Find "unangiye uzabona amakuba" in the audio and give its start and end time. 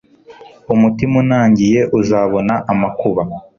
1.23-3.21